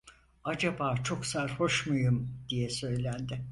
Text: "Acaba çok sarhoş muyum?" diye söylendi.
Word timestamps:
"Acaba 0.43 0.95
çok 1.03 1.25
sarhoş 1.25 1.87
muyum?" 1.87 2.29
diye 2.49 2.69
söylendi. 2.69 3.41